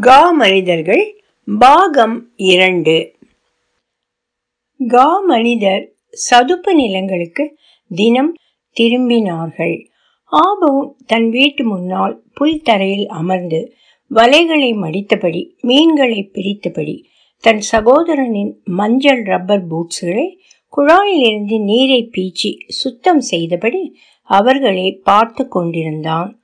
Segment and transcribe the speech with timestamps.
[0.00, 1.20] கா மனிதர்கள்
[1.58, 3.14] பாகம் இரண்டு.
[4.86, 7.58] கா மனிதர் சதுப்பு நிலங்களுக்கு
[7.88, 8.34] தினம்
[8.80, 9.86] திரும்பினார்கள்.
[10.32, 13.74] ஆபவும் தன் வீட்டு முன்னால் புல் தரையில் அமர்ந்து
[14.14, 17.04] வலைகளை மடித்தபடி மீன்களை பிரித்தபடி
[17.40, 20.38] தன் சகோதரனின் மஞ்சள் ரப்பர் பூட்ஸ்களை
[20.76, 26.37] குழாயிலிருந்து நீரை பீச்சி சுத்தம் செய்தபடி அவர்களை பார்த்து கொண்டிருந்தான்.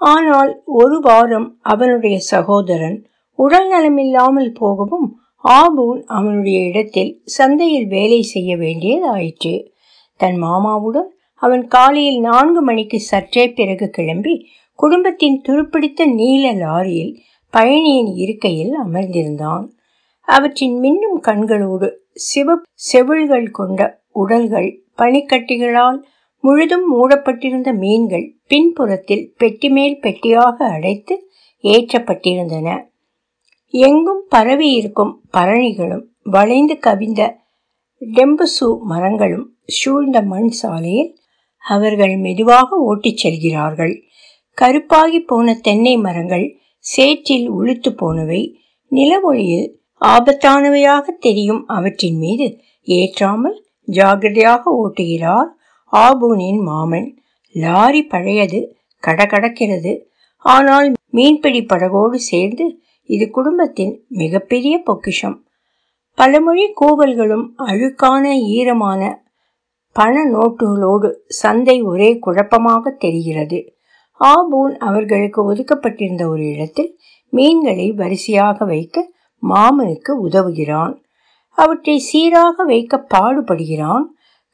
[0.00, 2.98] ஆனால் ஒரு வாரம் அவனுடைய சகோதரன்
[3.38, 5.08] உடல் நலமில்லாமல் போகவும்
[5.44, 9.54] ஆபூன் அவனுடைய இடத்தில் சந்தையில் வேலை செய்ய வேண்டியதாயிற்று.
[10.20, 11.08] தன் மாமாவுடன்
[11.42, 14.34] அவன் காலையில் நான்கு மணிக்கு சற்றே பிறகு கிளம்பி
[14.78, 17.12] குடும்பத்தின் துருப்பிடித்த நீல லாரியில்
[17.54, 19.66] பயணியின் இருக்கையில் அமர்ந்திருந்தான்.
[20.28, 22.56] அவற்றின் மின்னும் கண்களோடு சிவ
[22.90, 23.80] செவிழ்கள் கொண்ட
[24.12, 25.98] உடல்கள் பனிக்கட்டிகளால்
[26.44, 31.14] முழுதும் மூடப்பட்டிருந்த மீன்கள் பின்புறத்தில் பெட்டி மேல் பெட்டியாக அடைத்து
[31.64, 32.68] ஏற்றப்பட்டிருந்தன.
[33.74, 37.22] எங்கும் பரவி இருக்கும் பரணிகளும் வளைந்து கவிந்த
[38.02, 41.10] டெம்புசு மரங்களும் சூழ்ந்த மண் சாலையில்
[41.64, 43.94] அவர்கள் மெதுவாக ஓட்டிச் செல்கிறார்கள்.
[44.58, 46.46] கருப்பாகி போன தென்னை மரங்கள்
[46.84, 48.40] சேற்றில் உளுத்து போனவை
[48.92, 49.68] நிலவொளியில்
[50.00, 52.46] ஆபத்தானவையாக தெரியும் அவற்றின் மீது
[52.88, 53.56] ஏற்றாமல்
[53.88, 55.50] ஜாகிரதையாக ஓட்டுகிறார்
[55.92, 57.08] ஆபூனின் மாமன்.
[57.54, 59.92] லாரி பழையது கடகடக்கிறது.
[60.36, 65.46] ஆனால் மீன்பிடி படகோடு சேர்ந்து இது குடும்பத்தின் மிகப்பெரிய பொக்கிஷம்.
[66.18, 69.26] பலமொழி கூவல்களும் அழுக்கான ஈரமான
[69.92, 73.58] பண நோட்டுகளோடு சந்தை ஒரே குழப்பமாக தெரிகிறது.
[74.20, 76.98] ஆபூன் அவர்களுக்கு ஒதுக்கப்பட்டிருந்த ஒரு இடத்தில்
[77.28, 80.94] மீன்களை வரிசையாக வைக்க மாமனுக்கு உதவுகிறான்.
[81.58, 84.04] அவற்றை சீராக வைக்க பாடுபடுகிறான்.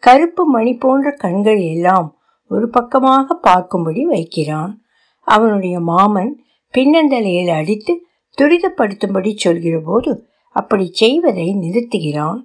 [0.05, 2.09] கருப்பு மணி போன்ற கண்கள் எல்லாம்
[2.51, 4.73] ஒரு பக்கமாக பார்க்கும்படி வைக்கிறான்.
[5.21, 6.33] அவனுடைய மாமன்
[6.75, 7.93] பின்னந்தலையில் அடித்து
[8.39, 12.41] துரிதப்படுத்தும்படி சொல்கிற போது அப்படி செய்வதை நிறுத்துகிறான்.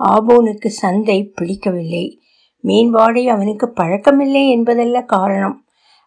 [0.00, 2.20] ஆபோனுக்கு சந்தை பிடிக்கவில்லை.
[2.64, 5.56] மீன்பாடை அவனுக்கு பழக்கமில்லை என்பதல்ல காரணம்.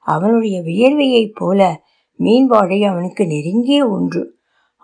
[0.07, 1.81] அவனுடைய வியர்வையைப் போல
[2.19, 4.23] மீன்பாடை அவனுக்கு நெருங்கிய ஒன்று.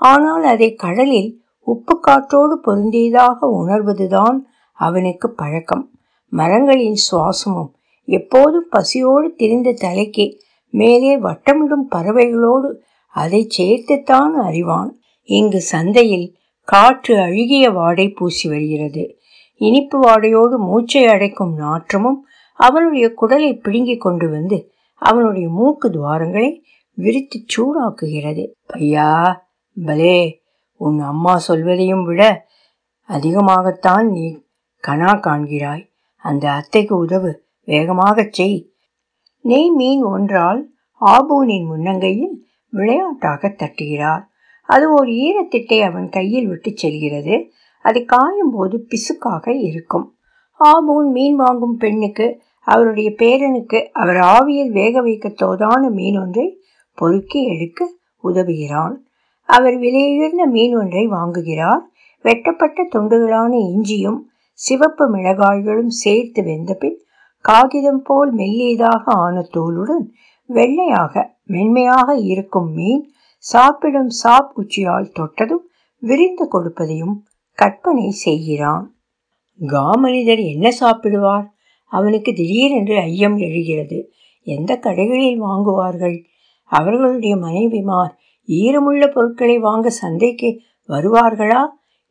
[0.01, 1.29] ஆனால் அதை கடலில்
[1.67, 4.37] உப்பு காற்றோடு பொருந்தியதாக உணர்வதுதான்
[4.73, 5.85] அவனுக்கு பழக்கம்.
[6.29, 7.71] மரங்களின் சுவாசமும்
[8.05, 12.75] எப்போதும் பசியோடு திரிந்த தலைக்கு மேலே வட்டமிடும் பறவைகளோடு
[13.09, 14.99] அதை சேர்த்துத்தான் அறிவான்.
[15.23, 19.19] இங்கு சந்தையில் காற்று அழுகிய வாடை பூசி வருகிறது.
[19.53, 26.61] இனிப்பு வாடையோடு மூச்சை அடைக்கும் நாற்றமும் அவனுடைய குடலை பிடுங்கிக் கொண்டு வந்து அவனுடைய மூக்கு துவாரங்களை
[26.93, 28.51] விரித்து சூடாக்குகிறது.
[28.73, 29.39] பையா
[29.85, 30.41] பலே
[30.75, 32.47] உன் அம்மா சொல்வதையும் விட
[33.09, 34.41] அதிகமாகத்தான் நீ
[34.87, 35.86] கனா காண்கிறாய்.
[36.17, 37.45] அந்த அத்தைக்கு உதவு.
[37.65, 38.71] வேகமாகச் செய்.
[39.41, 40.69] நெய் மீன் ஒன்றால்
[41.01, 42.35] ஆபூனின் முன்னங்கையில்
[42.69, 44.23] விளையாட்டாக தட்டுகிறார்.
[44.65, 47.51] அது ஒரு ஈரத்திட்டை அவன் கையில் விட்டு செல்கிறது.
[47.81, 50.15] அது காயும் போது பிசுக்காக இருக்கும்.
[50.59, 56.61] ஆபூன் மீன் வாங்கும் பெண்ணுக்கு அவருடைய பேரனுக்கு அவர் ஆவியில் வேக வைக்க தோதான மீன் ஒன்றை
[56.93, 57.91] பொறுக்கி எடுக்க
[58.23, 58.95] உதவுகிறான்.
[59.45, 61.81] அவர் விலையுயர்ந்த மீன் ஒன்றை வாங்குகிறார்.
[62.21, 64.19] வெட்டப்பட்ட துண்டுகளான இஞ்சியும்
[64.59, 66.97] சிவப்பு மிளகாய்களும் சேர்த்து வெந்தபின்
[67.45, 70.05] காகிதம் போல் மெல்லியதாக ஆன தோலுடன்
[70.49, 71.13] வெள்ளையாக
[71.45, 73.03] மென்மையாக இருக்கும் மீன்
[73.43, 75.65] சாப்பிடும் சாப் குச்சியால் தொட்டதும்
[76.03, 77.15] விரிந்து கொடுப்பதையும்
[77.57, 78.85] கற்பனை செய்கிறான்.
[79.59, 81.45] கா மனிதர் என்ன சாப்பிடுவார்?
[81.91, 84.11] அவனுக்கு திடீரென்று ஐயம் எழுகிறது.
[84.47, 86.17] எந்த கடைகளில் வாங்குவார்கள்?
[86.71, 88.13] அவர்களுடைய மனைவிமார்
[88.49, 90.49] ஈரமுள்ள பொருட்களை வாங்க சந்தைக்கு
[90.89, 91.61] வருவார்களா?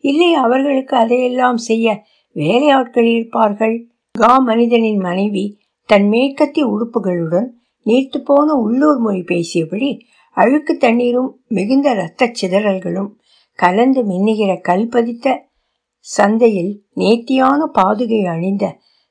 [0.05, 2.05] இல்லை அவர்களுக்கு அதையெல்லாம் செய்ய
[2.37, 3.77] வேலையாட்கள் இருப்பார்கள்.
[4.15, 5.45] கா மனிதனின் மனைவி
[5.89, 7.49] தன் மேற்கத்தி உடுப்புகளுடன்
[7.87, 9.91] நீர்த்து போன உள்ளூர் மொழி பேசியபடி
[10.37, 13.11] அழுக்கு தண்ணீரும் மிகுந்த இரத்த சிதறல்களும்
[13.59, 15.27] கலந்து மின்னுகிற கல் பதித்த
[16.07, 18.65] சந்தையில் நேர்த்தியான பாதுகை அணிந்த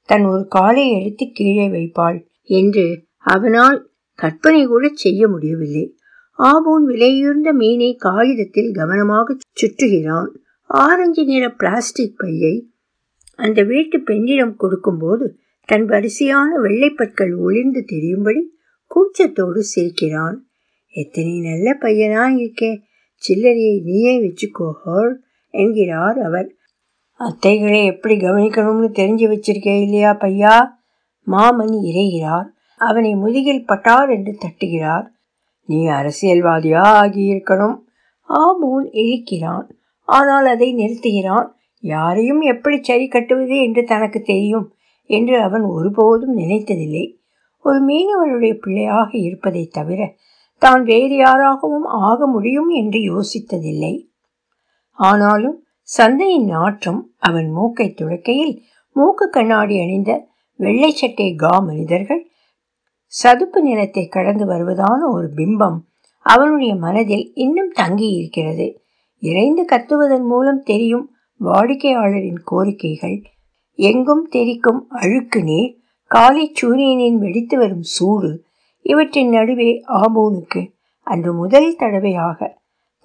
[0.10, 2.18] தன் ஒரு காலை எடுத்து கீழே வைப்பாள்
[2.50, 2.86] என்று
[3.26, 3.78] அவனால்
[4.20, 5.86] கற்பனை கூட செய்ய முடியவில்லை.
[6.40, 10.30] ஆபூன் விலையுயர்ந்த மீனை காகிதத்தில் கவனமாக சுற்றுகிறான்.
[10.70, 12.54] ஆரஞ்சு நிற பிளாஸ்டிக் பையை
[13.36, 18.54] அந்த வீட்டு பெண்ணிடம் கொடுக்கும்போது தன் வரிசையான வெள்ளைப்பற்கள் ஒளிர்ந்து தெரியும்படி
[18.92, 20.48] கூச்சத்தோடு சிரிக்கிறான்.
[20.90, 22.82] எத்தனை நல்ல பையனா இருக்கே
[23.16, 25.16] சில்லறையை நீயே வச்சுக்கோஹோள்
[25.50, 26.56] என்கிறார் அவர்.
[27.20, 30.68] அத்தைகளை எப்படி கவனிக்கணும்னு தெரிஞ்சு வச்சிருக்கே இல்லையா பையா?
[31.22, 32.48] மாமன் இறைகிறார்.
[32.78, 35.06] அவனை முதுகில் பட்டார் என்று தட்டுகிறார்.
[35.66, 37.78] நீ அரசியல்வாதியா ஆகியிருக்கணும்
[38.30, 39.70] ஆபூன் இழிக்கிறான்.
[40.04, 41.55] ஆனால் அதை நிறுத்துகிறான்.
[41.86, 44.68] யாரையும் எப்படி சரி கட்டுவது என்று தனக்கு தெரியும்
[45.10, 47.06] என்று அவன் ஒருபோதும் நினைத்ததில்லை.
[47.66, 50.02] ஒரு மீனவருடைய பிள்ளையாக இருப்பதைத் தவிர
[50.62, 53.94] தான் வேறு யாராகவும் ஆக முடியும் என்று யோசித்ததில்லை.
[55.00, 55.58] ஆனாலும்
[55.90, 58.54] சந்தையின் நாற்றம் அவன் மூக்கை துளைக்கையில்
[58.96, 60.12] மூக்கு கண்ணாடி அணிந்த
[60.60, 62.24] வெள்ளை சட்டை கா மனிதர்கள்
[63.14, 65.78] சதுப்பு நிலத்தை கடந்து வருவதான ஒரு பிம்பம்
[66.26, 68.68] அவனுடைய மனதில் இன்னும் தங்கி இருக்கிறது
[69.24, 71.06] இறைந்து கத்துவதன் மூலம் தெரியும்
[71.42, 73.18] வாடிக்கையாளரின் கோரிக்கைகள்
[73.80, 75.74] எங்கும் தெரிக்கும் அழுக்கு நீர்
[76.12, 78.32] காலை சூரியனின் வெடித்து வரும் சூடு
[78.82, 80.62] இவற்றின் நடுவே ஆபோனுக்கு
[81.08, 82.58] அன்று முதல் தடவையாக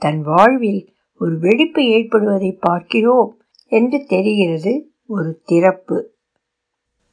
[0.02, 0.82] தன் வாழ்வில்
[1.20, 3.30] ஒரு வெடிப்பு ஏற்படுவதை பார்க்கிறோம்
[3.72, 4.72] என்று தெரிகிறது
[5.06, 5.98] ஒரு திறப்பு.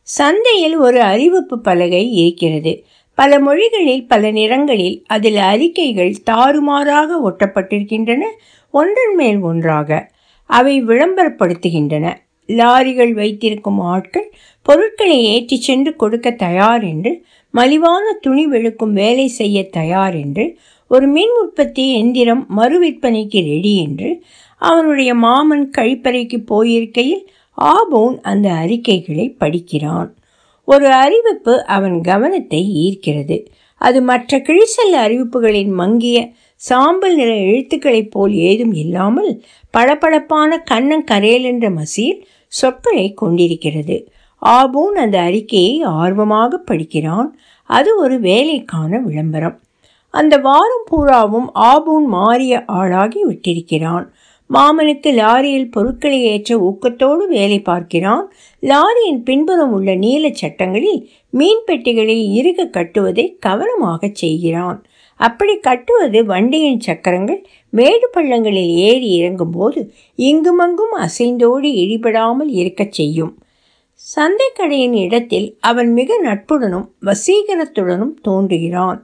[0.08, 2.74] சந்தையில் ஒரு அறிவிப்பு பலகை இருக்கிறது
[3.18, 8.24] பல மொழிகளில் பல நிறங்களில் அதில் அறிக்கைகள் தாறுமாறாக ஒட்டப்பட்டிருக்கின்றன.
[8.74, 9.90] ஒன்றன் மேல் ஒன்றாக
[10.50, 12.06] அவை விளம்பரப்படுத்துகின்றன.
[12.50, 14.28] லாரிகள் வைத்திருக்கும் ஆட்கள்
[14.66, 17.12] பொருட்களை ஏற்றி சென்று கொடுக்க தயார் என்று
[17.54, 20.46] மலிவான துணி வெளுக்கும் வேலை செய்ய தயார் என்று
[20.92, 24.10] ஒரு மின் உற்பத்தி எந்திரம் மறு விற்பனைக்கு ரெடி என்று
[24.62, 27.24] அவனுடைய மாமன் கழிப்பறைக்கு போயிருக்கையில்
[27.58, 30.10] ஆபோன் அந்த அறிக்கைகளை படிக்கிறான்.
[30.68, 33.38] ஒரு அறிவிப்பு அவன் கவனத்தை ஈர்க்கிறது.
[33.82, 36.18] அது மற்ற கிழிசல் அறிவிப்புகளின் மங்கிய
[36.62, 39.32] சாம்பல் நிற எழுத்துக்களைப் போல் ஏதும் இல்லாமல்
[39.78, 44.12] பளபளப்பான கண்ணங்கரையல் என்ற மசீல் சொற்களை கொண்டிருக்கிறது.
[44.42, 47.40] ஆபூன் அந்த அறிக்கையை ஆர்வமாக படிக்கிறான்.
[47.64, 49.60] அது ஒரு வேலைக்கான விளம்பரம்.
[50.10, 54.06] அந்த வாரம் பூராவும் ஆபூன் மாறிய ஆளாகி விட்டிருக்கிறான்.
[54.54, 58.32] மாமனுக்கு லாரியில் பொருட்களை ஏற்ற ஊக்கத்தோடு வேலை பார்க்கிறான்.
[58.62, 64.86] லாரியின் பின்புறம் உள்ள நீல சட்டங்களில் மீன் பெட்டிகளை இறுக கட்டுவதை கவனமாக செய்கிறான்.
[65.18, 73.34] அப்படி கட்டுவது வண்டியின் சக்கரங்கள் மேடு பள்ளங்களில் ஏறி இறங்கும்போது இங்குமங்கும் அசைந்தோடி இடிபடாமல் இருக்கச் செய்யும்.
[74.16, 79.00] சந்தைக்கடையின் இடத்தில் அவன் மிக நட்புடனும் வசீகரத்துடனும் தோன்றுகிறான்.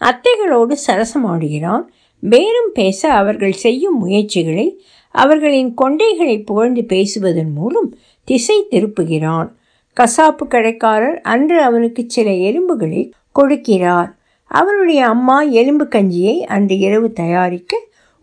[0.00, 1.84] அத்தைகளோடு சரசமாடுகிறான்.
[2.20, 4.66] பேரம் பேச அவர்கள் செய்யும் முயற்சிகளை
[5.14, 7.88] அவர்களின் கொண்டைகளை புகழ்ந்து பேசுவதன் மூலம்
[8.24, 9.48] திசை திருப்புகிறான்.
[9.96, 13.02] கசாப்பு கடைக்காரர் அன்று அவனுக்கு சில எலும்புகளை
[13.38, 14.10] கொடுக்கிறார்.
[14.50, 17.72] அவனுடைய அம்மா எலும்பு கஞ்சியை அன்று இரவு தயாரிக்க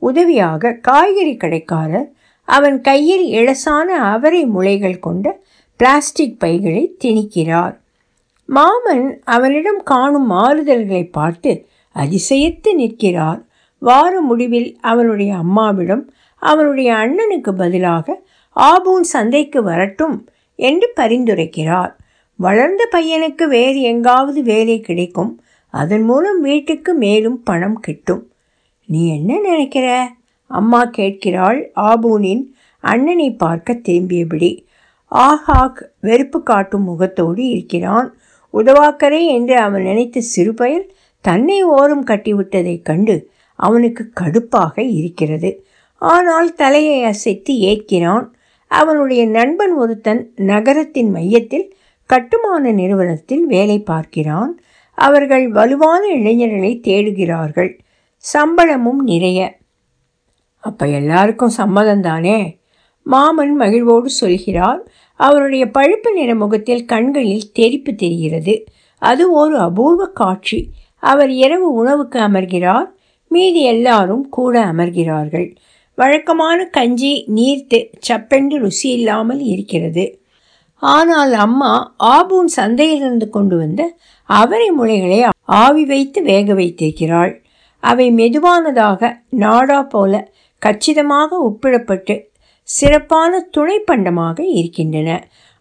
[0.01, 2.07] உதவியாக காய்கறி கடைக்காரர்
[2.47, 5.25] அவன் கையில் இளசான அவரை முளைகள் கொண்ட
[5.79, 7.75] பிளாஸ்டிக் பைகளை திணிக்கிறார்.
[8.49, 11.51] மாமன் அவனிடம் காணும் மாறுதல்களை பார்த்து
[11.95, 13.41] அதிசயித்து நிற்கிறார்.
[13.81, 16.03] வார முடிவில் அவனுடைய அம்மாவிடம்
[16.41, 18.15] அவனுடைய அண்ணனுக்கு பதிலாக
[18.55, 20.15] ஆபூன் சந்தைக்கு வரட்டும்
[20.59, 21.91] என்று பரிந்துரைக்கிறார்.
[22.39, 25.31] வளர்ந்த பையனுக்கு வேறு எங்காவது வேலை கிடைக்கும்
[25.69, 28.31] அதன் மூலம் வீட்டுக்கு மேலும் பணம் கிட்டும்.
[28.85, 30.11] நீ என்ன நினைக்கிற?
[30.47, 32.43] அம்மா கேட்கிறாள் ஆபூனின்
[32.79, 34.65] அண்ணனை பார்க்க திரும்பியபடி.
[35.11, 38.15] ஆஹாக் வெறுப்பு காட்டும் முகத்தோடு இருக்கிறான்.
[38.53, 45.65] உதவாக்கரே என்று அவன் நினைத்த சிறுபயல் தன்னை ஓரம் கட்டிவிட்டதைக் கண்டு அவனுக்கு கடுப்பாக இருக்கிறது.
[45.95, 48.35] ஆனால் தலையை அசைத்து ஏற்கிறான்.
[48.67, 51.75] அவனுடைய நண்பன் ஒருத்தன் நகரத்தின் மையத்தில்
[52.05, 54.59] கட்டுமான நிறுவனத்தில் வேலை பார்க்கிறான்.
[54.97, 57.71] அவர்கள் வலுவான இளைஞர்களை தேடுகிறார்கள்.
[58.23, 59.39] சம்பளமும் நிறைய.
[60.63, 62.39] அப்போ எல்லாருக்கும் சம்மதம் தானே
[63.05, 64.81] மாமன் மகிழ்வோடு சொல்கிறார்
[65.19, 68.55] அவருடைய பழுப்பு நிற முகத்தில் கண்களில் தெரிப்பு தெரிகிறது.
[69.01, 70.59] அது ஒரு அபூர்வ காட்சி.
[71.03, 72.87] அவர் இரவு உணவுக்கு அமர்கிறார்
[73.31, 75.47] மீதி எல்லாரும் கூட அமர்கிறார்கள்.
[75.97, 80.05] வழக்கமான கஞ்சி நீர்த்து சப்பென்று ருசி இல்லாமல் இருக்கிறது.
[80.83, 81.71] ஆனால் அம்மா
[82.15, 83.81] ஆபூன் சந்தையிலிருந்து கொண்டு வந்த
[84.29, 87.33] அவரை முளைகளை ஆவி வைத்து வேக வைத்திருக்கிறாள்.
[87.79, 90.31] அவை மெதுவானதாக நாடா போல
[90.61, 92.15] கச்சிதமாக உப்பிடப்பட்டு
[92.63, 95.09] சிறப்பான துணை பண்டமாக இருக்கின்றன.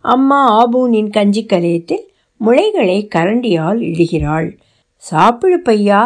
[0.00, 2.04] அம்மா ஆபூனின் கஞ்சி கலையத்தில்
[2.40, 4.48] முளைகளை கரண்டியால் இடுகிறாள்.
[4.96, 6.00] சாப்பிடு பையா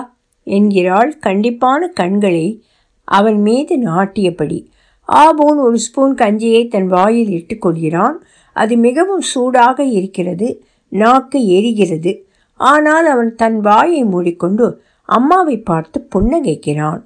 [0.46, 2.64] என்கிறாள் கண்டிப்பான கண்களை
[3.04, 4.58] அவன் மீது நாட்டியபடி.
[5.04, 8.16] ஆபோன் ஒரு ஸ்பூன் கஞ்சியை தன் வாயில் இட்டுக்கொள்கிறான்
[8.52, 10.48] அது மிகவும் சூடாக இருக்கிறது
[10.88, 12.12] நாக்கு எரிகிறது.
[12.60, 14.66] ஆனால் அவன் தன் வாயை மூடிக்கொண்டு
[15.08, 17.00] அம்மாவை பார்த்து புன்னகைக்கிறான்.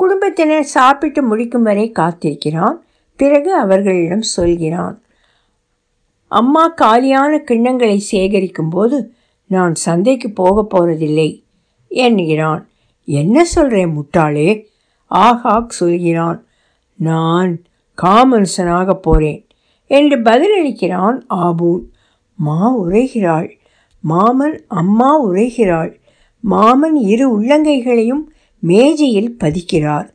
[0.00, 2.76] குடும்பத்தினர் சாப்பிட்டு முடிக்கும் வரை காத்திருக்கிறான்.
[3.20, 4.96] பிறகு அவர்களிடம் சொல்கிறான்
[6.28, 8.98] அம்மா காலியான கிண்ணங்களை சேகரிக்கும் போது
[9.50, 11.30] நான் சந்தைக்கு போக போறதில்லை
[11.88, 12.62] என்கிறான்.
[13.08, 14.50] என்ன சொல்கிறேன் முட்டாளே?
[15.10, 16.38] ஆஹாக் சொல்கிறான்
[16.98, 17.52] நான்
[17.98, 19.42] காமன்சனாக போகிறேன்
[19.90, 21.82] என்று பதிலளிக்கிறான் ஆபூன்.
[22.38, 23.50] மா உரைகிறாள்
[24.02, 25.92] மாமன் அம்மா உரைகிறாள்.
[26.40, 28.24] மாமன் இரு உள்ளங்கைகளையும்
[28.58, 30.08] மேஜையில் பதிக்கிறார்.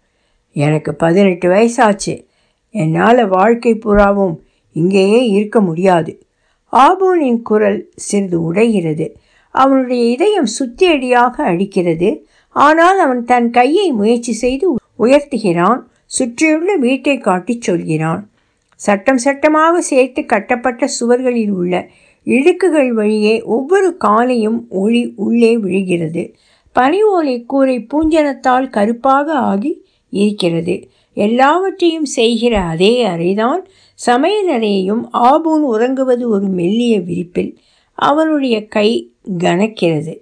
[0.51, 2.25] எனக்கு பதினெட்டு வயசாச்சு.
[2.69, 4.35] என்னால் வாழ்க்கை புறாவும்
[4.73, 6.25] இங்கேயே இருக்க முடியாது.
[6.71, 9.09] ஆபோனின் குரல் சிறிது உடைகிறது.
[9.51, 12.27] அவனுடைய இதயம் சுத்தியடியாக அடிக்கிறது.
[12.49, 15.79] ஆனால் அவன் தன் கையை முயற்சி செய்து உயர்த்துகிறான்.
[16.05, 18.29] சுற்றியுள்ள வீட்டை காட்டிச் சொல்கிறான்.
[18.75, 21.89] சட்டம் சட்டமாக சேர்த்து கட்டப்பட்ட சுவர்களில் உள்ள
[22.27, 26.35] இடுக்குகள் வழியே ஒவ்வொரு காலையும் ஒளி உள்ளே விழுகிறது.
[26.71, 30.89] பனி ஓலை கூரை பூஞ்சனத்தால் கருப்பாக ஆகி இருக்கிறது.
[31.13, 33.61] எல்லாவற்றையும் செய்கிற அதே அறைதான்.
[33.93, 37.57] சமையல் அறையையும் ஆபூன் உறங்குவது ஒரு மெல்லிய விரிப்பில்
[37.93, 40.17] அவனுடைய கை கனக்கிறது.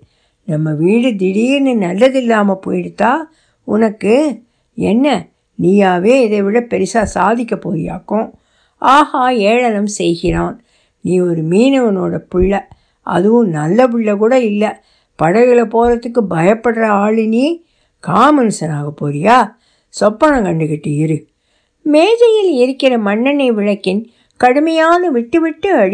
[0.45, 3.13] நம்ம வீடு திடீர்னு நல்லதில்லாமல் போயிடுத்தா?
[3.63, 4.41] உனக்கு
[4.75, 5.27] என்ன?
[5.61, 8.31] நீயாவே இதை விட பெருசாக சாதிக்க போறியாக்கும்?
[8.77, 10.64] ஆஹா ஏளனம் செய்கிறான்.
[11.05, 12.59] நீ ஒரு மீனவனோட புள்ள.
[13.01, 14.69] அதுவும் நல்ல புள்ள கூட இல்லை.
[15.23, 17.63] படகுல போகிறதுக்கு பயப்படுற ஆளு நீ
[18.07, 19.49] காமன்சனாக போறியா?
[20.01, 21.27] சொப்பனம் கண்டுகிட்டு இரு.
[21.81, 25.93] மேஜையில் இருக்கிற மண்ணெண்ணெய் விளக்கின் கடுமையான விட்டு விட்டு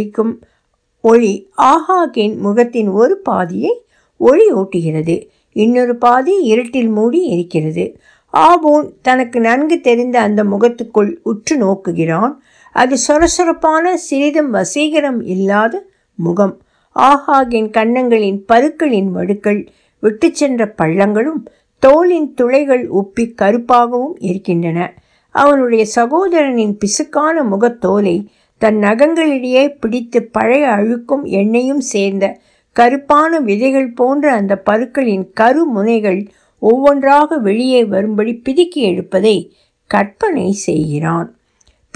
[1.01, 3.83] ஒளி ஆஹாக்கின் முகத்தின் ஒரு பாதியை
[4.17, 7.99] ஒளி ஓட்டுகிறது இன்னொரு பாதி இருட்டில் மூடி இருக்கிறது.
[8.33, 12.33] ஆபூன் தனக்கு நன்கு தெரிந்த அந்த முகத்துக்குள் உற்று நோக்குகிறான்.
[12.73, 16.61] அது சொரசொரப்பான சிறிதும் வசீகரம் இல்லாத முகம்.
[16.95, 19.67] ஆஹாகின் கன்னங்களின் பருக்களின் வடுக்கள்
[19.99, 21.41] விட்டு சென்ற பள்ளங்களும்
[21.83, 24.93] தோலின் துளைகள் உப்பி கருப்பாகவும் இருக்கின்றன.
[25.29, 32.39] அவனுடைய சகோதரனின் பிசுக்கான முகத்தோலை தன் நகங்களிடையே பிடித்து பழைய அழுக்கும் எண்ணெயும் சேர்ந்த
[32.75, 36.27] கருப்பான விதைகள் போன்ற அந்த பருக்களின் கருமுனைகள்
[36.59, 39.53] ஒவ்வொன்றாக வெளியே வரும்படி பிதுக்கி எடுப்பதை
[39.87, 41.35] கற்பனை செய்கிறான்.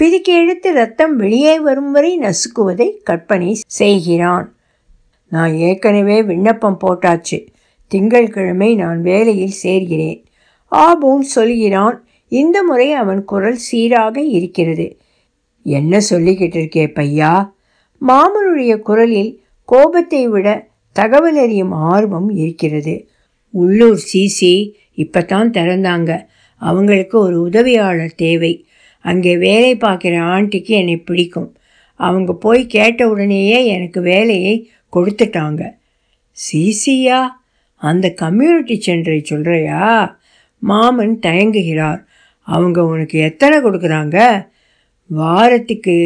[0.02, 4.56] பிதுக்கி எடுத்து ரத்தம் வெளியே வரும் வரை நசுக்குவதை கற்பனை செய்கிறான்.
[5.28, 7.46] நான் ஏற்கனவே விண்ணப்பம் போட்டாச்சு.
[7.88, 10.24] திங்கள்கிழமை நான் வேலையில் சேர்கிறேன்.
[10.70, 12.06] ஆபூன் சொல்கிறான்.
[12.28, 14.98] இந்த முறை அவன் குரல் சீராக இருக்கிறது.
[15.62, 17.50] என்ன சொல்லிக்கிட்டு இருக்கே பையா?
[18.06, 23.08] மாமனுடைய குரலில் கோபத்தை விட தகவல் அறியும் ஆர்வம் இருக்கிறது.
[23.50, 26.26] உள்ளூர் சிசி இப்போ தான் திறந்தாங்க.
[26.56, 28.65] அவங்களுக்கு ஒரு உதவியாளர் தேவை.
[29.06, 31.50] அங்கே வேலை பார்க்குற ஆண்டிக்கு என்னை பிடிக்கும்.
[32.00, 34.54] அவங்க போய் கேட்ட உடனேயே எனக்கு வேலையை
[34.92, 35.62] கொடுத்துட்டாங்க.
[36.38, 37.20] சிசியா
[37.82, 39.84] அந்த கம்யூனிட்டி சென்டரை சொல்கிறையா
[40.62, 42.00] மாமன் தயங்குகிறார்.
[42.48, 44.18] அவங்க உனக்கு எத்தனை கொடுக்குறாங்க?
[45.10, 45.96] வாரத்துக்கு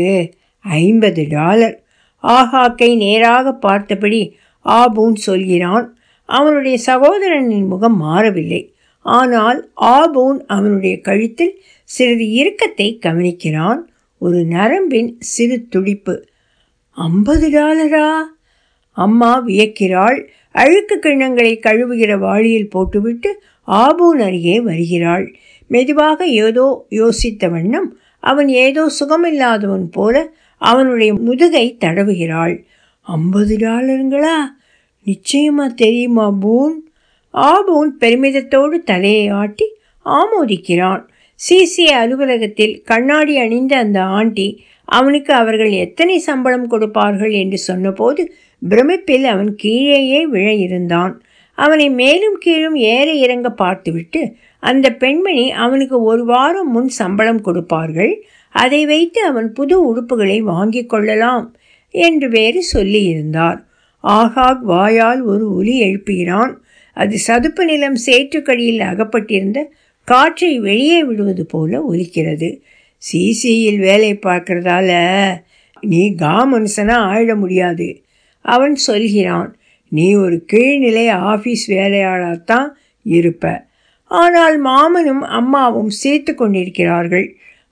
[0.65, 1.77] ஐம்பது டாலர்.
[2.25, 4.21] ஆஹாக்கை நேராக பார்த்தபடி
[4.65, 5.87] ஆபூன் சொல்கிறான்.
[6.29, 8.63] அவனுடைய சகோதரனின் முகம் மாறவில்லை.
[9.07, 9.61] ஆனால்
[9.95, 11.55] ஆபூன் அவனுடைய கழுத்தில்
[11.91, 13.81] சிறிது இறுக்கத்தை கவனிக்கிறான்
[14.19, 16.15] ஒரு நரம்பின் சிறு துடிப்பு.
[16.89, 18.23] ஐம்பது டாலரா?
[18.93, 20.19] அம்மா வியக்கிறாள்.
[20.53, 25.35] அழுக்கு கிண்ணங்களை கழுவுகிற வாளியில் போட்டுவிட்டு ஆபூன் அருகே வருகிறாள்.
[25.67, 32.63] மெதுவாக ஏதோ யோசித்த வண்ணம் அவன் ஏதோ சுகமில்லாதவன் போல அவனுடைய முதுகை தடவுகிறாள்.
[33.01, 34.39] ஐம்பது டாலருங்களா?
[35.07, 36.77] நிச்சயமா தெரியுமா பூன்?
[37.35, 39.67] ஆபூன் பெருமிதத்தோடு தலையை ஆட்டி
[40.05, 41.09] ஆமோதிக்கிறான்.
[41.49, 48.33] சிசி அலுவலகத்தில் கண்ணாடி அணிந்த அந்த ஆண்டி அவனுக்கு அவர்கள் எத்தனை சம்பளம் கொடுப்பார்கள் என்று சொன்னபோது
[48.69, 51.23] பிரமிப்பில் அவன் கீழேயே விழ இருந்தான்
[51.55, 58.87] அவனை மேலும் கீழும் ஏற இறங்க பார்த்துவிட்டு அந்த பெண்மணி அவனுக்கு ஒரு வாரம் முன் சம்பளம் கொடுப்பார்கள் அதை
[58.87, 61.57] வைத்து அவன் புது உடுப்புகளை வாங்கி கொள்ளலாம்
[61.95, 63.59] என்று வேறு சொல்லியிருந்தார்.
[64.05, 66.53] ஆகாக் வாயால் ஒரு ஒலி எழுப்புகிறான்
[66.95, 69.73] அது சதுப்பு நிலம் சேற்றுக்கடியில் அகப்பட்டிருந்த
[70.11, 72.51] காற்றை வெளியே விடுவது போல ஒலிக்கிறது.
[73.03, 74.91] சிசியில் வேலை பார்க்கறதால
[75.83, 77.89] நீ கா மனுஷனாக ஆயிட முடியாது.
[78.45, 79.51] அவன் சொல்கிறான்
[79.93, 82.69] நீ ஒரு கீழ்நிலை ஆஃபீஸ் வேலையாளாகத்தான்
[83.03, 83.45] இருப்ப.
[84.11, 87.27] ஆனால் மாமனும் அம்மாவும் சேர்த்து கொண்டிருக்கிறார்கள்.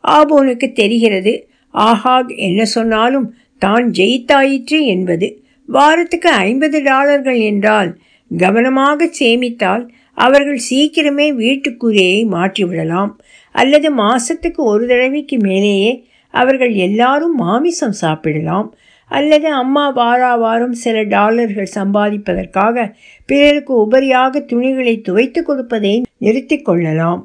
[0.04, 1.32] ஆபோனுக்கு தெரிகிறது
[1.74, 3.26] ஆஹாக் என்ன சொன்னாலும்
[3.62, 5.28] தான் ஜெயித்தாயிற்று என்பது.
[5.68, 7.90] வாரத்துக்கு ஐம்பது டாலர்கள் என்றால்
[8.30, 9.84] கவனமாக சேமித்தால்
[10.24, 13.12] அவர்கள் சீக்கிரமே வீட்டுக்குரியை மாற்றிவிடலாம்.
[13.52, 15.92] அல்லது மாசத்துக்கு ஒரு தடவைக்கு மேலேயே
[16.34, 18.68] அவர்கள் எல்லாரும் மாமிசம் சாப்பிடலாம்.
[19.08, 22.94] அல்லது அம்மா வாரா வாரம் சில டாலர்கள் சம்பாதிப்பதற்காக
[23.26, 27.22] பிறருக்கு உபரியாக துணிகளை துவைத்து கொடுப்பதை நிறுத்தி கொள்ளலாம்.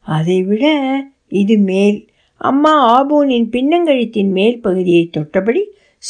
[0.00, 0.66] அதைவிட
[1.28, 1.98] இது மேல்.
[2.38, 5.62] அம்மா ஆபூனின் பின்னங்கழுத்தின் மேல் பகுதியை தொட்டபடி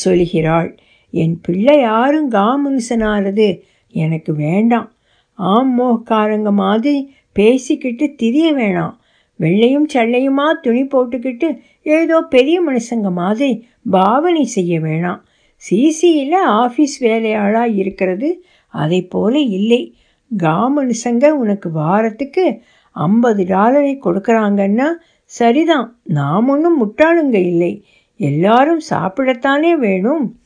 [0.04, 0.70] சொல்கிறாள்
[1.10, 3.48] என் பிள்ளை யாரும் காமுனுசனானது
[3.94, 4.90] எனக்கு வேண்டாம்.
[5.38, 8.94] ஆம்மோக்காரங்க மாதிரி பேசிக்கிட்டு திரிய வேணாம்.
[9.40, 15.20] வெள்ளையும் சள்ளையுமா துணி போட்டுக்கிட்டு ஏதோ பெரிய மனுஷங்க மாதிரி பாவனை செய்ய வேணாம்.
[15.54, 19.94] சிசியில் ஆஃபீஸ் வேலையாளாக இருக்கிறது அதை போல இல்லை.
[20.36, 24.88] கா மனுஷங்க உனக்கு வாரத்துக்கு ஐம்பது டாலரை கொடுக்குறாங்கன்னா
[25.24, 25.98] சரிதான்.
[26.04, 27.84] நாம் ஒன்றும் முட்டாளுங்க இல்லை.
[28.16, 30.36] எல்லாரும் சாப்பிடத்தானே வேணும்.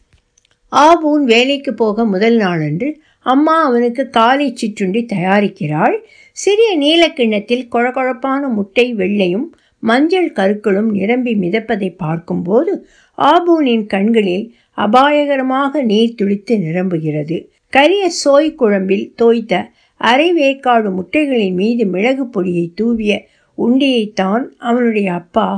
[0.73, 5.97] ஆபூன் வேலைக்கு போக முதல் நாளன்று அம்மா அவனுக்கு காலை சிற்றுண்டி தயாரிக்கிறாள்.
[6.37, 9.49] சிறிய நீலக்கிண்ணத்தில் கொழகொழப்பான முட்டை வெள்ளையும்
[9.79, 12.87] மஞ்சள் கருக்களும் நிரம்பி மிதப்பதை பார்க்கும்போது
[13.19, 17.49] ஆபூனின் கண்களில் அபாயகரமாக நீர் துளித்து நிரம்புகிறது.
[17.69, 23.13] கரிய சோய் குழம்பில் தோய்த்த அரை வேக்காடு முட்டைகளின் மீது மிளகு பொடியை தூவிய
[23.59, 25.49] உண்டியைத்தான் அவனுடைய அப்பா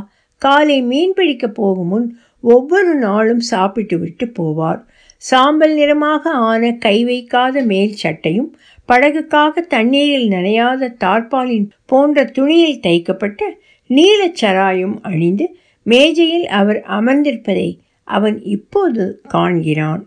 [0.42, 2.06] காலை மீன் பிடிக்கப் போகும் முன்
[2.40, 4.80] ஒவ்வொரு நாளும் சாப்பிட்டு விட்டு போவார்.
[5.22, 8.50] சாம்பல் நிறமாக ஆன கை வைக்காத மேல் சட்டையும்
[8.88, 13.42] படகுக்காக தண்ணீரில் நனையாத தார்பாலின் போன்ற துணியில் தைக்கப்பட்ட
[13.90, 15.46] நீலச்சராயும் அணிந்து
[15.86, 17.68] மேஜையில் அவர் அமர்ந்திருப்பதை
[18.08, 20.02] அவன் இப்போது காண்கிறான்.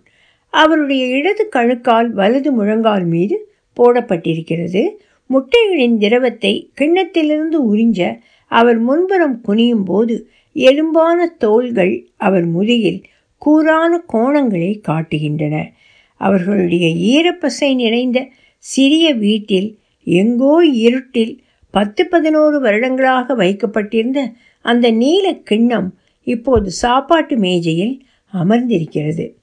[0.53, 3.37] அவருடைய இடது கணுக்கால் வலது முழங்கால் மீது
[3.77, 4.83] போடப்பட்டிருக்கிறது.
[5.29, 7.99] முட்டைகளின் திரவத்தை கிண்ணத்திலிருந்து உறிஞ்ச
[8.51, 10.15] அவர் முன்புறம் குனியும் போது
[10.55, 12.99] எலும்பான தோள்கள் அவர் முதுகில்
[13.37, 15.71] கூரான கோணங்களை காட்டுகின்றன.
[16.17, 18.27] அவர்களுடைய ஈரப்பசை நிறைந்த
[18.57, 29.35] சிறிய வீட்டில் எங்கோ இருட்டில் பத்து பதினோரு வருடங்களாக வைக்கப்பட்டிருந்த அந்த நீல கிண்ணம் இப்போது சாப்பாட்டு மேஜையில் அமர்ந்திருக்கிறது.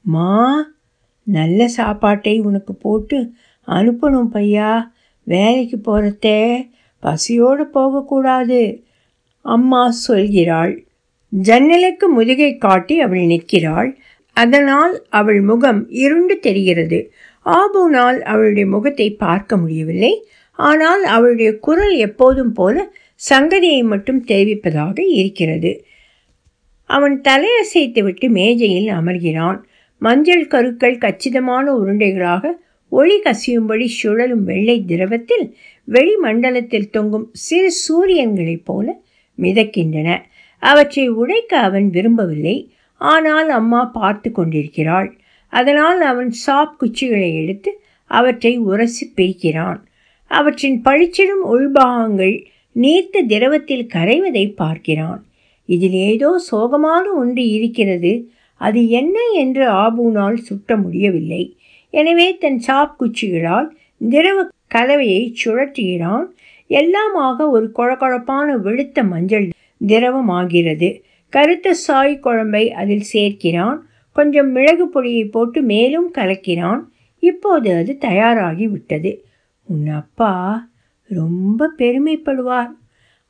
[0.00, 0.66] மா
[1.22, 3.32] நல்ல சாப்பாட்டை உனக்கு போட்டு
[3.66, 4.90] அனுப்பணும் பையா.
[5.22, 6.68] வேலைக்கு போகிறதே
[7.00, 8.84] பசியோடு போகக்கூடாது
[9.42, 10.78] அம்மா சொல்கிறாள்.
[11.30, 13.98] ஜன்னலுக்கு முதுகை காட்டி அவள் நிற்கிறாள்.
[14.32, 17.12] அதனால் அவள் முகம் இருண்டு தெரிகிறது.
[17.46, 20.24] ஆபுனால் அவளுடைய முகத்தை பார்க்க முடியவில்லை.
[20.52, 22.92] ஆனால் அவளுடைய குரல் எப்போதும் போல
[23.30, 25.84] சங்கதியை மட்டும் தெரிவிப்பதாக இருக்கிறது.
[26.84, 29.58] அவன் தலையசைத்துவிட்டு மேஜையில் அமர்கிறான்.
[29.98, 32.50] மஞ்சள் கருக்கள் கச்சிதமான உருண்டைகளாக
[32.88, 35.56] ஒளி கசியும்படி சுழலும் வெள்ளை திரவத்தில்
[35.88, 39.00] வெளிமண்டலத்தில் தொங்கும் சிறு சூரியன்களைப் போல
[39.38, 40.18] மிதக்கின்றன.
[40.62, 42.56] அவற்றை உடைக்க அவன் விரும்பவில்லை.
[43.00, 45.08] ஆனால் அம்மா பார்த்து கொண்டிருக்கிறாள்.
[45.52, 47.70] அதனால் அவன் சாப் குச்சிகளை எடுத்து
[48.10, 49.80] அவற்றை உரசி பிரிக்கிறான்
[50.30, 52.36] அவற்றின் பழிச்சிடும் உள்பாகங்கள்
[52.76, 55.20] நீர்த்த திரவத்தில் கரைவதை பார்க்கிறான்.
[55.68, 58.12] இதில் ஏதோ சோகமான ஒன்று இருக்கிறது.
[58.60, 61.42] அது என்ன என்று ஆபூனால் சுட்ட முடியவில்லை.
[61.94, 63.68] எனவே தன் சாப் குச்சிகளால்
[64.10, 64.38] திரவ
[64.74, 66.26] கலவையை சுழற்றுகிறான்.
[66.70, 69.48] எல்லாமாக ஒரு கொழகொழப்பான வெளுத்த மஞ்சள்
[69.86, 71.02] திரவமாகிறது.
[71.28, 73.86] கருத்த சாய் குழம்பை அதில் சேர்க்கிறான்.
[74.12, 76.80] கொஞ்சம் மிளகு பொடியை போட்டு மேலும் கலக்கிறான்.
[77.18, 79.24] இப்போது அது தயாராகி விட்டது
[79.64, 80.68] உன் அப்பா
[81.08, 82.70] ரொம்ப பெருமைப்படுவார்.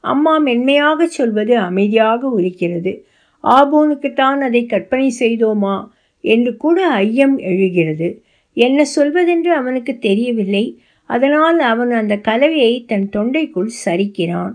[0.00, 3.00] அம்மா மென்மையாக சொல்வது அமைதியாக ஒலிக்கிறது
[3.44, 5.88] ஆபோனுக்குத்தான் அதை கற்பனை செய்தோமா?
[6.20, 8.22] என்று கூட ஐயம் எழுகிறது.
[8.52, 10.80] என்ன சொல்வதென்று அவனுக்கு தெரியவில்லை.
[11.04, 14.52] அதனால் அவன் அந்த கலவையை தன் தொண்டைக்குள் சரிக்கிறான்.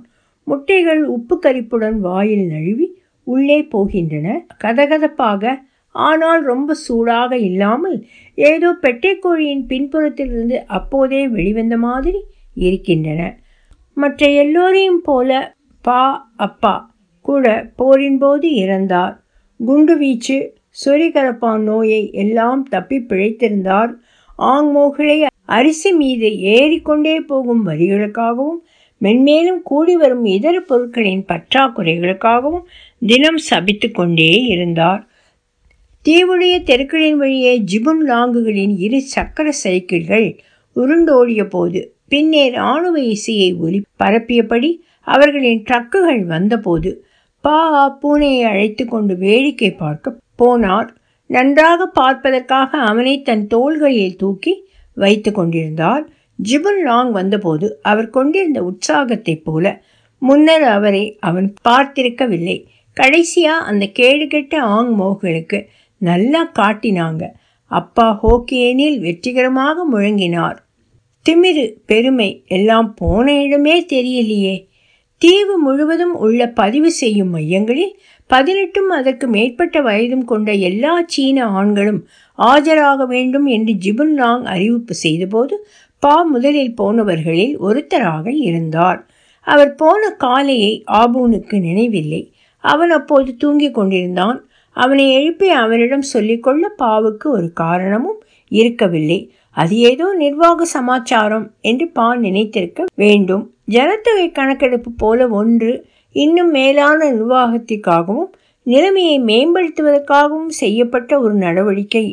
[0.47, 2.87] முட்டைகள் உப்பு கரிப்புடன் வாயில் நழுவி
[3.27, 4.27] உள்ளே போகின்றன.
[4.63, 5.53] கதகதப்பாக
[5.95, 7.97] ஆனால் ரொம்ப சூடாக இல்லாமல்
[8.37, 12.21] ஏதோ பெட்டைக்கோழியின் பின்புறத்திலிருந்து அப்போதே வெளிவந்த மாதிரி
[12.57, 13.21] இருக்கின்றன.
[13.97, 15.29] மற்ற எல்லோரையும் போல
[15.85, 16.03] பா
[16.35, 16.75] அப்பா
[17.25, 19.15] கூட போரின் போது இறந்தார்.
[19.59, 20.37] குண்டு வீச்சு
[20.85, 23.91] சொரிகரப்பான் நோயை எல்லாம் தப்பி பிழைத்திருந்தார்.
[24.39, 25.17] ஆங்மோகளை
[25.49, 28.59] அரிசி மீது ஏறிக்கொண்டே போகும் வரிகளுக்காகவும்
[29.01, 32.65] மென்மேலும் கூடி வரும் இதர பொருட்களின் பற்றாக்குறைகளுக்காகவும்
[33.05, 35.07] தினம் சபித்து கொண்டே இருந்தார்.
[36.05, 40.27] தீவுடைய தெருக்களின் வழியே ஜிபுன் லாங்குகளின் இரு சக்கர சைக்கிள்கள்
[40.75, 44.71] உருண்டோடிய போது பின்னே இராணுவ இசையை ஒலி பரப்பியபடி
[45.03, 47.05] அவர்களின் ட்ரக்குகள் வந்தபோது
[47.41, 47.59] பா
[48.01, 50.89] பூனையை அழைத்து கொண்டு வேடிக்கை பார்க்க போனார்.
[51.29, 54.53] நன்றாக பார்ப்பதற்காக அவனை தன் தோள்களில் தூக்கி
[54.97, 56.03] வைத்து கொண்டிருந்தார்.
[56.43, 59.83] ஜிபுல் லாங் வந்தபோது அவர் கொண்டிருந்த உற்சாகத்தைப் போல
[60.21, 62.65] முன்னர் அவரை அவன் பார்த்திருக்கவில்லை.
[62.97, 65.65] கடைசியா அந்த கேடுகெட்ட ஆங் மோகளுக்கு
[66.01, 67.23] நல்லா காட்டினாங்க.
[67.71, 70.57] அப்பா ஹோக்கியனில் வெற்றிகரமாக முழங்கினார்.
[71.25, 74.55] திமிரு பெருமை எல்லாம் போன இடமே தெரியலையே.
[75.21, 77.93] தீவு முழுவதும் உள்ள பதிவு செய்யும் மையங்களில்
[78.29, 85.67] பதினெட்டும் அதற்கு மேற்பட்ட வயதும் கொண்ட எல்லா சீன ஆண்களும் ஆஜராக வேண்டும் என்று ஜிபுன் லாங் அறிவிப்பு செய்தபோது
[86.05, 88.99] பா முதலில் போனவர்களில் ஒருத்தராக இருந்தார்.
[89.41, 92.33] அவர் போன காலையை ஆபூனுக்கு நினைவில்லை.
[92.63, 94.37] அவன் அப்போது தூங்கிக் கொண்டிருந்தான்.
[94.71, 98.19] அவனை எழுப்பி அவனிடம் சொல்லிக்கொள்ள பாவுக்கு ஒரு காரணமும்
[98.51, 99.19] இருக்கவில்லை.
[99.51, 103.45] அது ஏதோ நிர்வாக சமாச்சாரம் என்று பா நினைத்திருக்க வேண்டும்.
[103.71, 105.71] ஜனத்தொகை கணக்கெடுப்பு போல ஒன்று
[106.15, 108.31] இன்னும் மேலான நிர்வாகத்திற்காகவும்
[108.63, 112.05] நிலைமையை மேம்படுத்துவதற்காகவும் செய்யப்பட்ட ஒரு நடவடிக்கை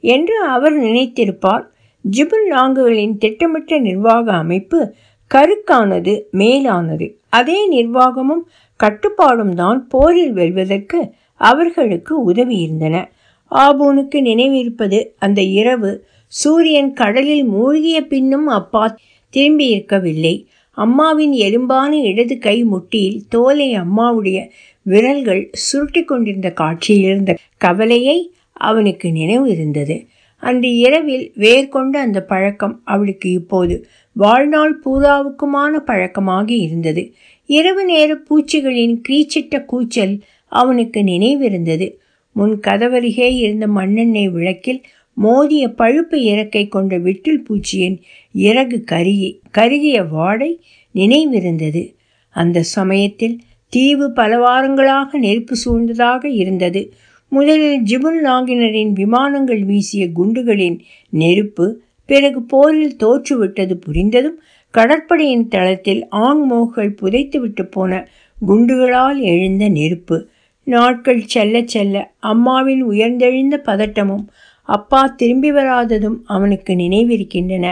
[0.00, 1.66] என்று அவர் நினைத்திருப்பார்.
[2.04, 4.94] ஜிபுல் லாங்குகளின் திட்டமிட்ட நிர்வாக அமைப்பு
[5.30, 7.06] கருக்கானது மேலானது.
[7.28, 8.44] அதே நிர்வாகமும்
[8.80, 11.00] கட்டுப்பாடும் தான் போரில் வெல்வதற்கு
[11.40, 12.96] அவர்களுக்கு உதவியிருந்தன.
[13.50, 15.90] ஆபூனுக்கு நினைவிருப்பது அந்த இரவு
[16.32, 18.96] சூரியன் கடலில் மூழ்கிய பின்னும் அப்பா
[19.34, 20.34] திரும்பியிருக்கவில்லை.
[20.78, 24.38] அம்மாவின் எலும்பான இடது கை முட்டியில் தோலை அம்மாவுடைய
[24.86, 28.18] விரல்கள் சுருட்டி கொண்டிருந்த காட்சியிலிருந்த கவலையை
[28.52, 29.96] அவனுக்கு நினைவு இருந்தது.
[30.40, 33.74] அன்று இரவில் வேர்கொண்ட அந்த பழக்கம் அவளுக்கு இப்போது
[34.16, 37.02] வாழ்நாள் பூராவுக்குமான பழக்கமாகி இருந்தது.
[37.48, 40.14] இரவு நேர பூச்சிகளின் கிரீச்சிட்ட கூச்சல்
[40.52, 41.86] அவனுக்கு நினைவிருந்தது.
[42.36, 44.82] முன் கதவருகே இருந்த மண்ணெண்ணெய் விளக்கில்
[45.16, 47.96] மோதிய பழுப்பு இறக்கை கொண்ட விட்டில் பூச்சியின்
[48.32, 50.50] இறகு கருகி கருகிய வாடை
[50.94, 51.82] நினைவிருந்தது.
[52.36, 53.36] அந்த சமயத்தில்
[53.72, 56.82] தீவு பல வாரங்களாக நெருப்பு சூழ்ந்ததாக இருந்தது.
[57.32, 60.78] முதலில் ஜிபுல் நாங்கினரின் விமானங்கள் வீசிய குண்டுகளின்
[61.10, 61.66] நெருப்பு
[62.08, 64.38] பிறகு போரில் தோற்றுவிட்டது புரிந்ததும்
[64.74, 67.92] கடற்படையின் தளத்தில் ஆங்மோகள் புதைத்துவிட்டு போன
[68.38, 70.16] குண்டுகளால் எழுந்த நெருப்பு.
[70.66, 74.24] நாட்கள் செல்ல செல்ல அம்மாவின் உயர்ந்தெழுந்த பதட்டமும்
[74.68, 77.66] அப்பா திரும்பி வராததும் அவனுக்கு நினைவிருக்கின்றன.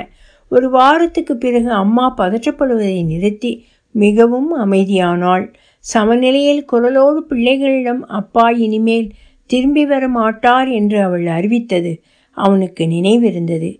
[0.48, 3.52] ஒரு வாரத்துக்கு பிறகு அம்மா பதற்றப்படுவதை நிறுத்தி
[3.94, 5.46] மிகவும் அமைதியானாள்.
[5.84, 9.08] சமநிலையில் குரலோடு பிள்ளைகளிடம் அப்பா இனிமேல்
[9.48, 11.92] திரும்பி வர மாட்டார் என்று அவள் அறிவித்தது.
[12.36, 13.70] அவனுக்கு நினைவிருந்தது.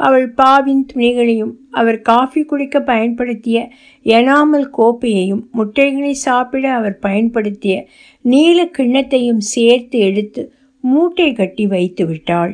[0.00, 3.58] அவள் பாவின் துணிகளையும் அவர் காஃபி குடிக்க பயன்படுத்திய
[4.06, 7.76] எனாமல் கோப்பையையும் முட்டைகளை சாப்பிட அவர் பயன்படுத்திய
[8.24, 10.42] நீல கிண்ணத்தையும் சேர்த்து எடுத்து
[10.84, 12.52] மூட்டை கட்டி வைத்து விட்டாள்.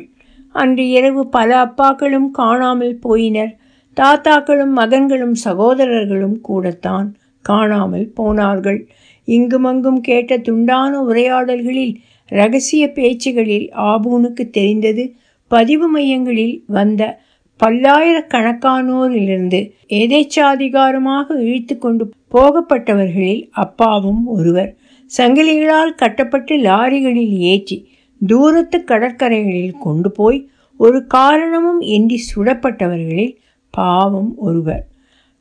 [0.55, 3.53] அன்று இரவு பல அப்பாக்களும் காணாமல் போயினர்.
[3.97, 7.09] தாத்தாக்களும் மகன்களும் சகோதரர்களும் கூடத்தான்
[7.45, 8.81] காணாமல் போனார்கள்.
[9.29, 11.95] இங்குமங்கும் கேட்ட துண்டான உரையாடல்களில்
[12.29, 15.17] ரகசிய பேச்சுகளில் ஆபூனுக்கு தெரிந்தது
[15.49, 17.23] பதிவு மையங்களில் வந்த
[17.61, 24.77] பல்லாயிரக்கணக்கானோரிலிருந்து எதேச்சாதிகாரமாக இழுத்து கொண்டு போகப்பட்டவர்களில் அப்பாவும் ஒருவர்.
[25.17, 27.89] சங்கிலிகளால் கட்டப்பட்டு லாரிகளில் ஏற்றி
[28.21, 33.39] தூரத்து கடற்கரைகளில் கொண்டு போய் ஒரு காரணமும் இன்றி சுடப்பட்டவர்களில்
[33.71, 34.87] பாவம் ஒருவர்.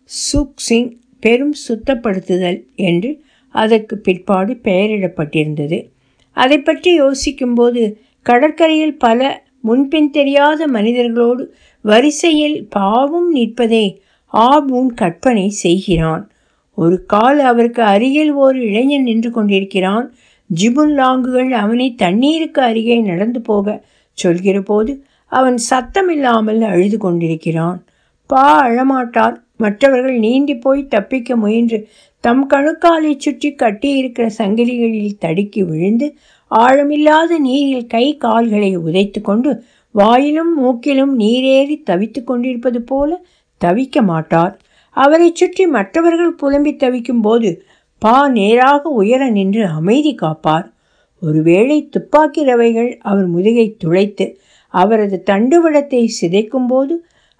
[0.03, 3.21] சுக் சிங் பெரும் சுத்தப்படுத்துதல் என்று
[3.55, 5.91] அதற்கு பிற்பாடு பெயரிடப்பட்டிருந்தது.
[6.37, 7.81] அதை பற்றி யோசிக்கும்போது
[8.25, 9.19] கடற்கரையில் பல
[9.61, 11.43] முன்பின் தெரியாத மனிதர்களோடு
[11.85, 13.85] வரிசையில் பாவும் நிற்பதை
[14.33, 16.23] ஆபூன் கற்பனை செய்கிறான்.
[16.77, 20.05] ஒரு கால் அவருக்கு அருகில் ஒரு இளைஞன் நின்று கொண்டிருக்கிறான்.
[20.49, 23.85] ஜிபுன் லாங்குகள் அவனை தண்ணீருக்கு அருகே நடந்து போக
[24.17, 24.91] சொல்கிற போது
[25.31, 27.79] அவன் சத்தமில்லாமல் அழுது கொண்டிருக்கிறான்.
[28.29, 29.35] பா அழமாட்டார்.
[29.57, 31.77] மற்றவர்கள் நீண்டி போய் தப்பிக்க முயன்று
[32.23, 36.07] தம் கணுக்காலை சுற்றி கட்டியிருக்கிற சங்கிலிகளில் தடுக்கி விழுந்து
[36.51, 39.51] ஆழமில்லாத நீரில் கை கால்களை உதைத்து கொண்டு
[39.95, 43.09] வாயிலும் மூக்கிலும் நீரேறி தவித்து கொண்டிருப்பது போல
[43.61, 44.53] தவிக்க மாட்டார்.
[44.97, 47.49] அவரை சுற்றி மற்றவர்கள் புலம்பி தவிக்கும் போது
[48.01, 50.67] பா நேராக உயர நின்று அமைதி காப்பார்.
[51.21, 54.25] ஒருவேளை துப்பாக்கி ரவைகள் அவர் முதுகை துளைத்து
[54.73, 56.93] அவரது தண்டுவடத்தை சிதைக்கும்போது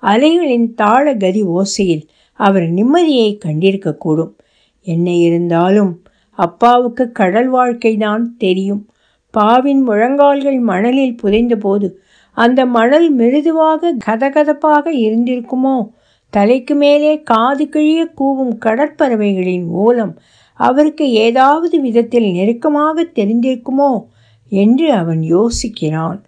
[0.04, 2.06] அலைகளின் தாள கதி ஓசையில்
[2.40, 4.34] அவர் நிம்மதியை கண்டிருக்கக்கூடும்
[4.84, 8.88] என்ன இருந்தாலும் அப்பாவுக்கு கடல் வாழ்க்கைதான் தெரியும்.
[9.34, 11.88] பாவின் முழங்கால்கள் மணலில் புதைந்தபோது
[12.32, 15.90] அந்த மணல் மிருதுவாக கதகதப்பாக இருந்திருக்குமோ?
[16.30, 20.18] தலைக்கு மேலே காது கிழிய கூவும் கடற்பறவைகளின் ஓலம்
[20.54, 23.92] அவருக்கு ஏதாவது விதத்தில் நெருக்கமாக தெரிந்திருக்குமோ?
[24.50, 26.20] என்று அவன் யோசிக்கிறான்.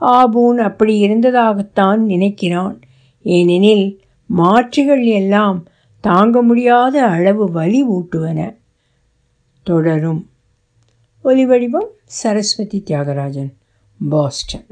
[0.00, 2.76] ஆபூன் அப்படி இருந்ததாகத்தான் நினைக்கிறான்.
[3.22, 5.58] ஏனெனில் மாற்றுகள் எல்லாம்
[6.00, 8.56] தாங்க முடியாத அளவு வலி ஊட்டுவன.
[9.62, 10.30] தொடரும்.
[11.24, 13.52] ஒலிவடிவம் சரஸ்வதி தியாகராஜன்
[14.08, 14.66] பாஸ்டன்.